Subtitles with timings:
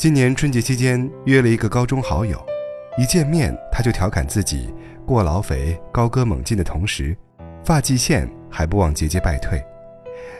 [0.00, 2.42] 今年春节期间约了一个高中好友，
[2.96, 4.72] 一见面他就调侃自己
[5.04, 7.14] 过劳肥、高歌猛进的同时，
[7.62, 9.62] 发际线还不忘节节败退。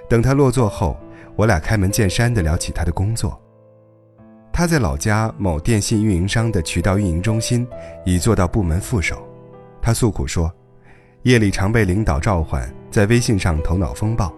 [0.09, 0.99] 等他落座后，
[1.37, 3.39] 我俩开门见山地聊起他的工作。
[4.51, 7.69] 他在老家某电信运营商的渠道运营中心
[8.07, 9.23] 已做到部门副手。
[9.83, 10.51] 他诉苦说，
[11.25, 14.33] 夜里常被领导召唤，在微信上头脑风暴，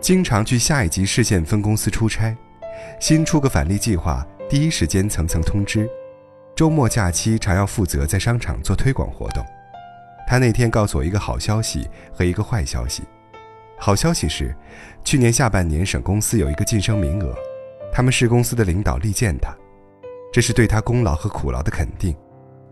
[0.00, 2.34] 经常去下一级市县分公司出差，
[2.98, 4.26] 新出个返利计划。
[4.46, 5.88] 第一时间层层通知，
[6.54, 9.44] 周末假期常要负责在商场做推广活动。
[10.26, 13.02] 他那天告诉我一个好消息和一个坏消息。
[13.78, 14.54] 好消息是，
[15.02, 17.34] 去年下半年省公司有一个晋升名额，
[17.90, 19.56] 他们市公司的领导力荐他，
[20.30, 22.14] 这是对他功劳和苦劳的肯定，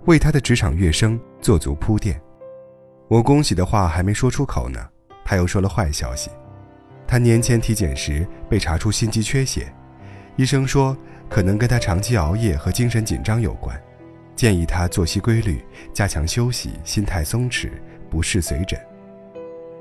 [0.05, 2.21] 为他的职场跃升做足铺垫。
[3.09, 4.79] 我恭喜的话还没说出口呢，
[5.25, 6.31] 他又说了坏消息，
[7.07, 9.73] 他年前体检时被查出心肌缺血，
[10.37, 10.95] 医生说。
[11.33, 13.75] 可能跟他长期熬夜和精神紧张有关，
[14.37, 17.71] 建议他作息规律，加强休息，心态松弛，
[18.11, 18.79] 不适随诊。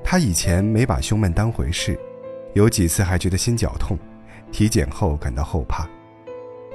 [0.02, 2.00] 他以前没把胸闷当回事，
[2.54, 3.98] 有几次还觉得心绞痛，
[4.50, 5.86] 体检后感到后怕。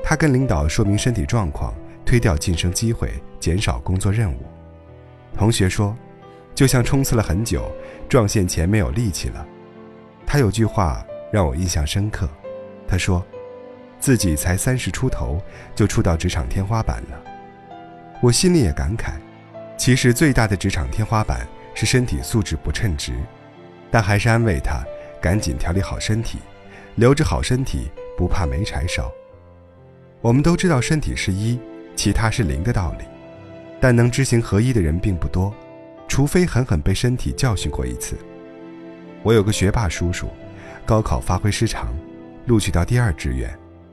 [0.03, 1.73] 他跟领导说明身体状况，
[2.05, 4.37] 推掉晋升机会，减少工作任务。
[5.35, 5.97] 同学说，
[6.53, 7.67] 就像冲刺了很久，
[8.07, 9.43] 撞线前没有力气了。
[10.23, 12.29] 他有句话让我印象深刻，
[12.87, 13.25] 他说。
[13.99, 15.41] 自己才三十出头，
[15.75, 17.23] 就触到职场天花板了。
[18.21, 19.13] 我心里也感慨，
[19.77, 23.13] 其实最大的职场天花板是身体素质不称职，
[23.91, 24.83] 但还是安慰他，
[25.21, 26.39] 赶紧调理好身体，
[26.95, 29.11] 留着好身体，不怕没柴烧。
[30.21, 31.59] 我们都知道身体是一，
[31.95, 33.05] 其他是零的道理，
[33.79, 35.53] 但能知行合一的人并不多，
[36.07, 38.17] 除非狠狠被身体教训过一次。
[39.21, 40.27] 我有个学霸叔叔，
[40.85, 41.93] 高考发挥失常，
[42.47, 43.47] 录取到第二志愿。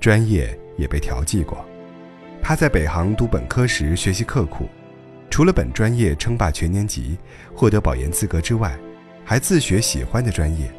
[0.04, 1.64] 专业也被调剂过。
[2.42, 4.68] 他在北航读本科时学习刻苦，
[5.30, 7.16] 除了本专业称霸全年级、
[7.54, 8.78] 获得保研资格之外，
[9.24, 10.70] 还自学喜欢的专业，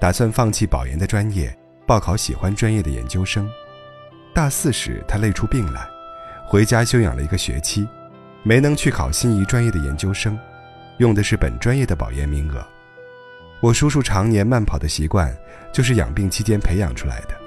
[0.00, 1.56] 打算放弃保研的专业，
[1.86, 3.48] 报考喜欢专业的研究生。
[4.34, 5.86] 大四时他累出病来，
[6.48, 7.86] 回家休养了一个学期，
[8.42, 10.36] 没能去考心仪专业的研究生，
[10.98, 12.66] 用的是本专业的保研名额。
[13.60, 15.32] 我叔叔常年慢跑的习惯，
[15.72, 17.41] 就是养病期间培养出来的。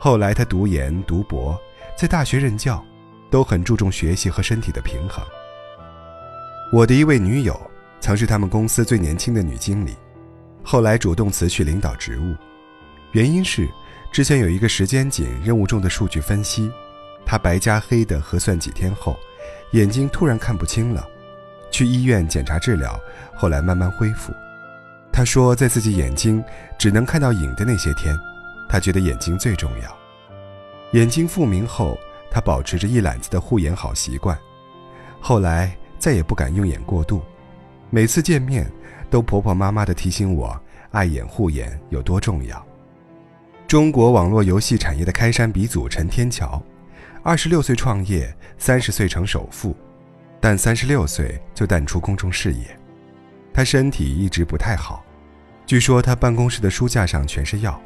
[0.00, 1.60] 后来他读研读博，
[1.96, 2.82] 在大学任教，
[3.30, 5.24] 都很注重学习和身体的平衡。
[6.72, 7.60] 我的一位女友
[7.98, 9.96] 曾是他们公司最年轻的女经理，
[10.62, 12.36] 后来主动辞去领导职务，
[13.10, 13.68] 原因是
[14.12, 16.70] 之前有一个时间紧、任务重的数据分析，
[17.26, 19.18] 她白加黑的核算几天后，
[19.72, 21.04] 眼睛突然看不清了，
[21.72, 23.00] 去医院检查治疗，
[23.34, 24.32] 后来慢慢恢复。
[25.12, 26.40] 她说，在自己眼睛
[26.78, 28.16] 只能看到影的那些天。
[28.68, 29.96] 他觉得眼睛最重要。
[30.92, 31.98] 眼睛复明后，
[32.30, 34.38] 他保持着一揽子的护眼好习惯。
[35.20, 37.22] 后来再也不敢用眼过度，
[37.90, 38.70] 每次见面
[39.10, 40.58] 都婆婆妈妈的提醒我
[40.90, 42.64] 爱眼护眼有多重要。
[43.66, 46.62] 中国网络游戏产业的开山鼻祖陈天桥，
[47.22, 49.76] 二十六岁创业，三十岁成首富，
[50.40, 52.78] 但三十六岁就淡出公众视野。
[53.52, 55.04] 他身体一直不太好，
[55.66, 57.78] 据说他办公室的书架上全是药。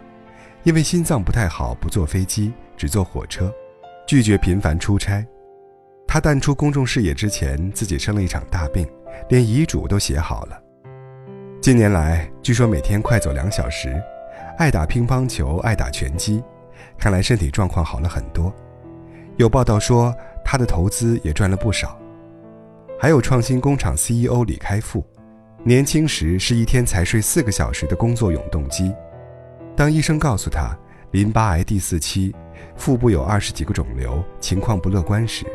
[0.64, 3.52] 因为心脏不太好，不坐飞机，只坐火车，
[4.06, 5.26] 拒绝频繁出差。
[6.06, 8.86] 他淡出公众视野之前，自己生了一场大病，
[9.28, 10.62] 连遗嘱都写好了。
[11.60, 14.00] 近年来，据说每天快走两小时，
[14.56, 16.40] 爱打乒乓球，爱打拳击，
[16.96, 18.54] 看来身体状况好了很多。
[19.38, 20.14] 有报道说，
[20.44, 21.98] 他的投资也赚了不少。
[23.00, 25.04] 还有创新工厂 CEO 李开复，
[25.64, 28.94] 年轻时是一天才睡四个小时的工作永动机。
[29.74, 30.76] 当医生告诉他
[31.12, 32.34] 淋巴癌第四期，
[32.76, 35.46] 腹部有二十几个肿瘤，情况不乐观时，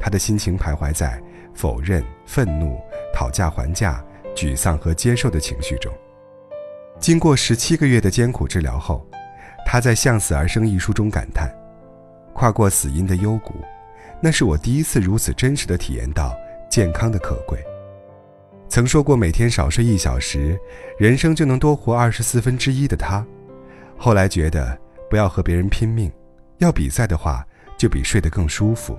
[0.00, 1.20] 他的心情徘徊在
[1.54, 2.78] 否认、愤怒、
[3.14, 5.92] 讨价还价、沮丧和接受的情绪中。
[6.98, 9.06] 经过十七个月的艰苦治疗后，
[9.64, 11.48] 他在《向死而生》一书中感叹
[12.34, 13.54] ：“跨过死因的幽谷，
[14.20, 16.36] 那是我第一次如此真实的体验到
[16.68, 17.58] 健康的可贵。”
[18.68, 20.58] 曾说过每天少睡一小时，
[20.98, 23.24] 人生就能多活二十四分之一的他。
[24.04, 24.76] 后来觉得
[25.08, 26.10] 不要和别人拼命，
[26.58, 27.46] 要比赛的话
[27.78, 28.98] 就比睡得更舒服。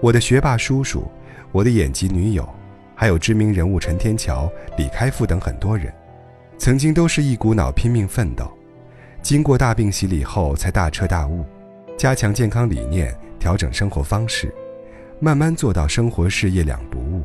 [0.00, 1.10] 我的学霸叔叔，
[1.50, 2.48] 我的眼疾女友，
[2.94, 5.92] 还有知名人物陈天桥、李开复等很多人，
[6.58, 8.48] 曾经都是一股脑拼命奋斗，
[9.20, 11.44] 经过大病洗礼后才大彻大悟，
[11.96, 14.54] 加强健康理念，调整生活方式，
[15.18, 17.24] 慢慢做到生活事业两不误。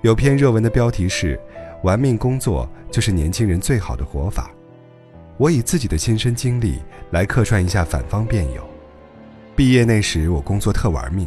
[0.00, 1.38] 有篇热文的标题是
[1.84, 4.50] “玩命工作就是年轻人最好的活法”。
[5.40, 6.82] 我以自己的亲身经历
[7.12, 8.62] 来客串一下反方辩友。
[9.56, 11.26] 毕业那时，我工作特玩命，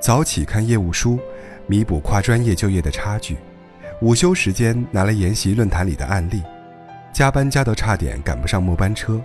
[0.00, 1.18] 早起看业务书，
[1.66, 3.34] 弥补跨专业就业的差距；
[4.00, 6.42] 午休时间拿来研习论坛里的案例，
[7.12, 9.20] 加班加到差点赶不上末班车；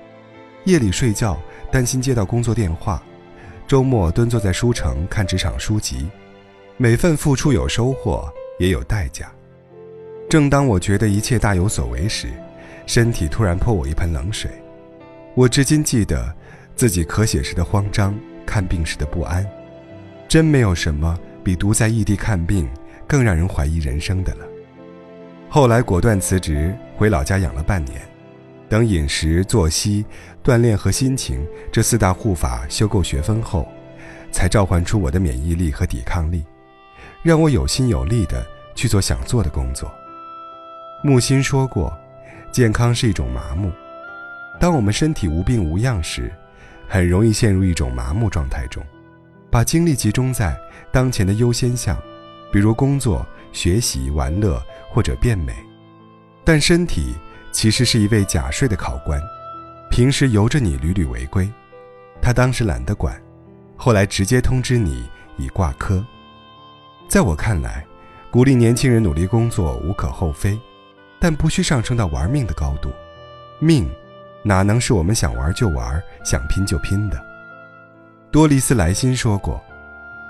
[0.66, 1.39] 夜里睡觉，
[1.71, 3.01] 担心接到工作电话；
[3.69, 6.10] 周末蹲坐在书城看职场书籍。
[6.75, 8.30] 每份付出有收获，
[8.60, 9.31] 也有代价。
[10.30, 12.27] 正当我觉得一切大有所为时，
[12.90, 14.50] 身体突然泼我一盆冷水。
[15.36, 16.36] 我至今记得
[16.76, 18.18] 自己咳血时的慌张。
[18.48, 19.48] 看病时的不安，
[20.28, 22.68] 真没有什么比独在异地看病
[23.06, 24.46] 更让人怀疑人生的了。
[25.48, 28.02] 后来果断辞职，回老家养了半年，
[28.68, 30.04] 等饮食、作息、
[30.44, 33.68] 锻炼和心情这四大护法修够学分后，
[34.32, 36.44] 才召唤出我的免疫力和抵抗力，
[37.22, 38.44] 让我有心有力的
[38.74, 39.94] 去做想做的工作。
[41.04, 41.96] 木心说过，
[42.51, 43.72] 健康是一种麻木，
[44.60, 46.31] 当我们身体无病无恙时。
[46.92, 48.84] 很容易陷入一种麻木状态中，
[49.51, 50.60] 把精力集中在
[50.92, 51.96] 当前的优先项，
[52.51, 54.60] 比如工作、学习、玩乐
[54.90, 55.54] 或者变美。
[56.44, 57.13] 但身体
[57.51, 59.22] 其实是一位假睡的考官，
[59.92, 61.48] 平时由着你屡屡违规，
[62.19, 63.16] 他当时懒得管，
[63.78, 65.07] 后来直接通知你
[65.38, 66.04] 已挂科。
[67.07, 67.86] 在我看来，
[68.31, 70.60] 鼓励年轻人努力工作无可厚非，
[71.19, 72.92] 但不需上升到玩命的高度，
[73.60, 73.89] 命。
[74.42, 77.21] 哪能是我们想玩就玩、想拼就拼的？
[78.31, 79.62] 多丽丝莱辛说过：“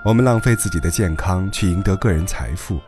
[0.04, 2.80] 我们浪费自己的健康去赢得个人财富，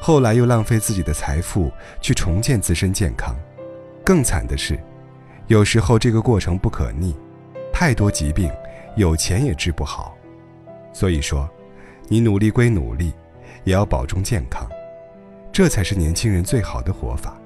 [0.00, 3.36] 后来又浪费自己的财富去重建自身健康。
[4.04, 4.76] 更惨的是，
[5.46, 7.14] 有时候这个过程不可逆，
[7.72, 8.50] 太多疾病，
[8.96, 10.16] 有钱也治不好。
[10.92, 11.48] 所以说，
[12.08, 13.12] 你努力归努力，
[13.62, 14.68] 也要保重健康，
[15.58, 17.36] 这才是年轻人最好的活法。”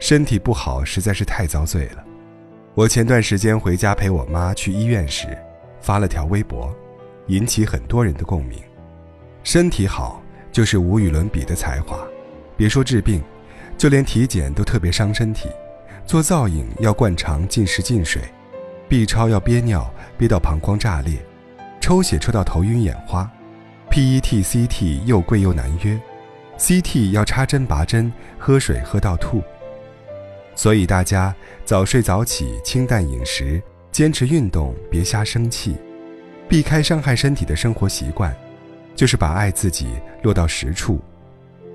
[0.00, 2.02] 身体不好实在是太遭罪了。
[2.74, 5.26] 我前段时间回家陪我妈去医院时，
[5.82, 6.74] 发了条微博，
[7.26, 8.58] 引起很多人的共鸣。
[9.44, 11.98] 身体好就是无与伦比的才华，
[12.56, 13.22] 别说治病，
[13.76, 15.50] 就连体检都特别伤身体。
[16.06, 18.22] 做造影要灌肠进食进水
[18.88, 21.18] ，B 超要憋尿憋到膀胱炸裂，
[21.78, 23.30] 抽血抽到头晕眼花
[23.90, 26.00] ，PET CT 又贵又难约
[26.62, 29.42] ，CT 要插针拔针，喝水喝到吐。
[30.54, 33.60] 所以大家早睡早起，清淡饮食，
[33.90, 35.76] 坚持运动，别瞎生气，
[36.48, 38.32] 避开伤害身体的生活习惯，
[38.94, 39.88] 就是把爱自己
[40.22, 41.00] 落到实处。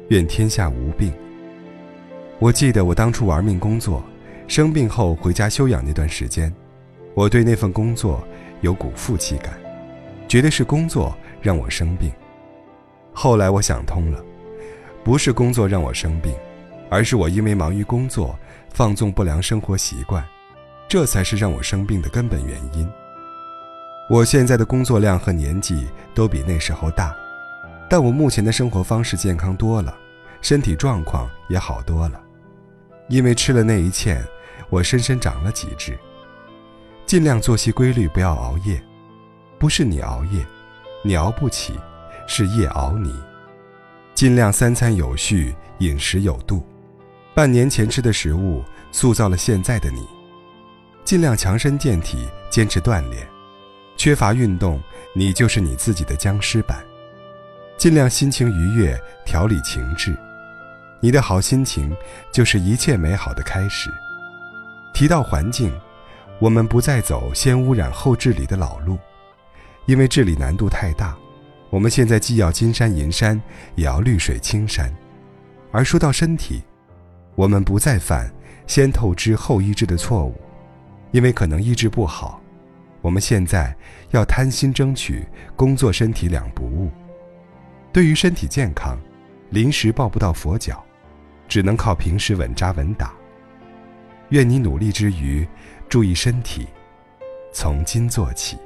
[0.07, 1.11] 愿天下无病。
[2.39, 4.01] 我记得我当初玩命工作，
[4.47, 6.53] 生病后回家休养那段时间，
[7.13, 8.25] 我对那份工作
[8.61, 9.59] 有股负气感，
[10.29, 12.09] 觉得是工作让我生病。
[13.11, 14.23] 后来我想通了，
[15.07, 16.35] 不是工作让我生病，
[16.89, 18.37] 而是我因为忙于工作。
[18.73, 20.21] 放纵不良生活习惯，
[20.85, 22.85] 这才是让我生病的根本原因。
[24.09, 27.15] 我现在的工作量和年纪都比那时候大，
[27.89, 29.97] 但我目前的生活方式健康多了，
[30.41, 32.21] 身体状况也好多了。
[33.07, 34.21] 因为吃了那一堑，
[34.69, 35.97] 我深深长了几智。
[37.05, 38.79] 尽量作息规律，不要熬夜。
[39.57, 40.45] 不是你熬夜，
[41.01, 41.73] 你熬不起，
[42.27, 43.15] 是夜熬你。
[44.17, 46.65] 尽量三餐有序，饮食有度。
[47.35, 50.07] 半年前吃的食物塑造了现在的你。
[51.05, 53.27] 尽量强身健体，坚持锻炼。
[53.95, 54.81] 缺乏运动，
[55.13, 56.83] 你就是你自己的僵尸版。
[57.77, 60.17] 尽量心情愉悦，调理情志。
[60.99, 61.95] 你的好心情
[62.31, 63.91] 就是一切美好的开始。
[64.95, 65.71] 提到环境，
[66.39, 68.97] 我们不再走先污染后治理的老路，
[69.85, 71.15] 因为治理难度太大。
[71.69, 73.41] 我们现在既要金山银山，
[73.75, 74.93] 也要绿水青山。
[75.71, 76.63] 而说到身体，
[77.35, 78.31] 我们不再犯
[78.65, 80.35] 先透支后医治的错误，
[81.11, 82.41] 因为可能医治不好。
[83.01, 83.75] 我们现在
[84.11, 86.89] 要贪心争取工作身体两不误。
[87.93, 88.97] 对于身体健康，
[89.49, 90.83] 临时抱不到佛脚，
[91.47, 93.13] 只能靠平时稳扎稳打。
[94.29, 95.47] 愿你努力之余，
[95.87, 96.67] 注意身体，
[97.53, 98.57] 从今做起。